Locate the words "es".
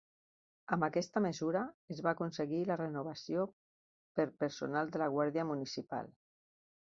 1.95-1.99